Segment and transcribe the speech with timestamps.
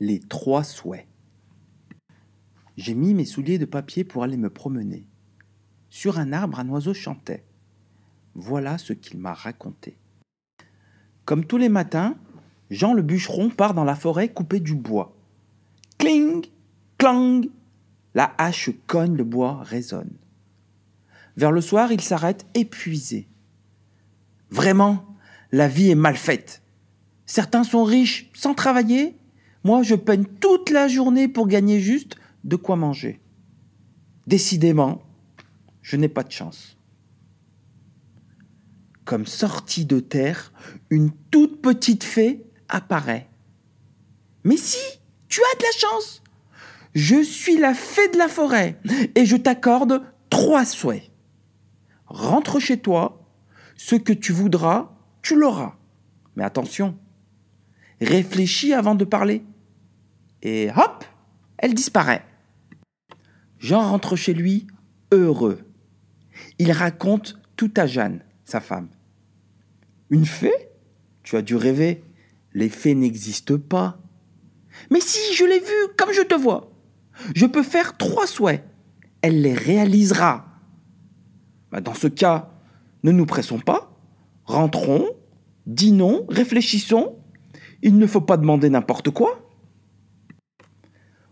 [0.00, 1.06] Les trois souhaits.
[2.76, 5.06] J'ai mis mes souliers de papier pour aller me promener.
[5.90, 7.44] Sur un arbre, un oiseau chantait.
[8.34, 9.98] Voilà ce qu'il m'a raconté.
[11.24, 12.16] Comme tous les matins,
[12.70, 15.16] Jean le bûcheron part dans la forêt couper du bois.
[15.98, 16.46] Cling,
[16.98, 17.46] clang,
[18.14, 20.16] la hache cogne, le bois résonne.
[21.36, 23.28] Vers le soir, il s'arrête épuisé.
[24.50, 25.04] Vraiment,
[25.52, 26.62] la vie est mal faite.
[27.26, 29.16] Certains sont riches sans travailler.
[29.64, 33.20] Moi, je peine toute la journée pour gagner juste de quoi manger.
[34.26, 35.02] Décidément,
[35.82, 36.76] je n'ai pas de chance.
[39.04, 40.52] Comme sortie de terre,
[40.90, 43.28] une toute petite fée apparaît.
[44.44, 44.78] Mais si,
[45.28, 46.22] tu as de la chance.
[46.94, 48.78] Je suis la fée de la forêt
[49.14, 51.10] et je t'accorde trois souhaits.
[52.06, 53.26] Rentre chez toi,
[53.76, 55.76] ce que tu voudras, tu l'auras.
[56.36, 56.98] Mais attention,
[58.00, 59.42] réfléchis avant de parler.
[60.42, 61.04] Et hop,
[61.58, 62.24] elle disparaît.
[63.58, 64.66] Jean rentre chez lui
[65.12, 65.60] heureux.
[66.58, 68.88] Il raconte tout à Jeanne, sa femme.
[70.10, 70.68] Une fée?
[71.22, 72.02] Tu as dû rêver.
[72.54, 73.98] Les fées n'existent pas.
[74.90, 76.72] Mais si, je l'ai vue comme je te vois.
[77.34, 78.64] Je peux faire trois souhaits.
[79.22, 80.46] Elle les réalisera.
[81.70, 82.50] Bah, dans ce cas,
[83.02, 83.92] ne nous pressons pas.
[84.44, 85.06] Rentrons,
[85.66, 87.16] dînons, réfléchissons.
[87.82, 89.48] Il ne faut pas demander n'importe quoi.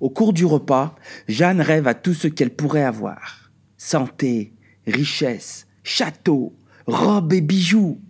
[0.00, 0.94] Au cours du repas,
[1.28, 3.50] Jeanne rêve à tout ce qu'elle pourrait avoir.
[3.76, 4.54] Santé,
[4.86, 8.00] richesse, château, robes et bijoux.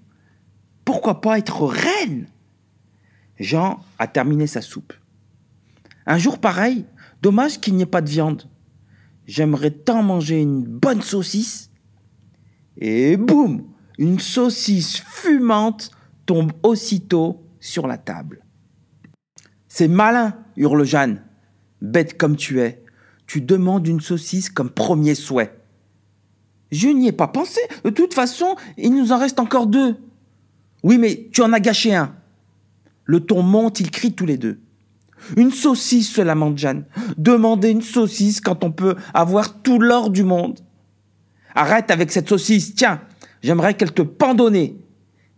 [0.85, 2.27] Pourquoi pas être reine?
[3.39, 4.93] Jean a terminé sa soupe.
[6.07, 6.85] Un jour pareil,
[7.23, 8.49] dommage qu'il n'y ait pas de viande.
[9.27, 11.71] J'aimerais tant manger une bonne saucisse.
[12.77, 13.65] Et boum
[13.99, 15.91] Une saucisse fumante
[16.27, 18.45] tombe aussitôt sur la table.
[19.69, 21.23] C'est malin, hurle Jeanne.
[21.81, 22.85] Bête comme tu es,
[23.27, 25.57] tu demandes une saucisse comme premier souhait.
[26.73, 27.61] Je n'y ai pas pensé.
[27.85, 29.97] De toute façon, il nous en reste encore deux.
[30.83, 32.15] Oui, mais tu en as gâché un.
[33.05, 34.61] Le ton monte, ils crient tous les deux.
[35.37, 36.85] Une saucisse, se lamente Jeanne.
[37.17, 40.61] Demander une saucisse quand on peut avoir tout l'or du monde.
[41.55, 43.01] Arrête avec cette saucisse, tiens,
[43.43, 44.77] j'aimerais qu'elle te pendonnait.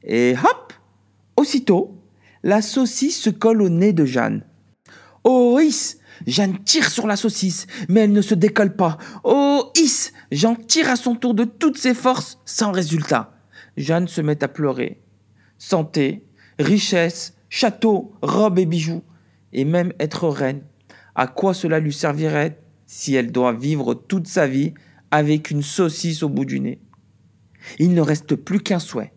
[0.04, 0.72] Et hop,
[1.36, 2.01] aussitôt,
[2.42, 4.44] la saucisse se colle au nez de Jeanne.
[5.24, 8.98] Oh, Is Jeanne tire sur la saucisse, mais elle ne se décolle pas.
[9.24, 13.34] Oh, Is Jean tire à son tour de toutes ses forces, sans résultat.
[13.76, 15.02] Jeanne se met à pleurer.
[15.58, 16.26] Santé,
[16.58, 19.02] richesse, château, robe et bijoux,
[19.52, 20.62] et même être reine.
[21.14, 24.74] À quoi cela lui servirait si elle doit vivre toute sa vie
[25.10, 26.80] avec une saucisse au bout du nez?
[27.78, 29.12] Il ne reste plus qu'un souhait.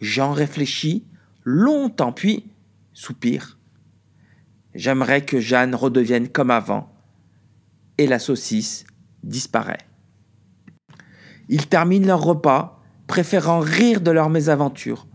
[0.00, 1.04] Jean réfléchit
[1.44, 2.44] longtemps, puis
[2.92, 3.58] soupire.
[4.74, 6.92] J'aimerais que Jeanne redevienne comme avant.
[7.98, 8.84] Et la saucisse
[9.22, 9.86] disparaît.
[11.48, 15.06] Ils terminent leur repas, préférant rire de leur mésaventure.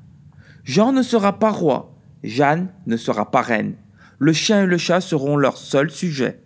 [0.65, 3.75] Jean ne sera pas roi, Jeanne ne sera pas reine.
[4.19, 6.41] Le chien et le chat seront leurs seuls sujets.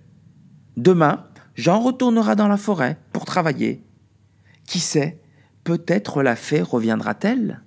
[0.77, 1.25] Demain,
[1.55, 3.83] Jean retournera dans la forêt pour travailler.
[4.65, 5.19] Qui sait,
[5.63, 7.61] peut-être la fée reviendra-t-elle?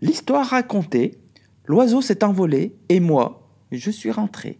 [0.00, 1.18] L'histoire racontée,
[1.68, 4.58] l'oiseau s'est envolé et moi, je suis rentré.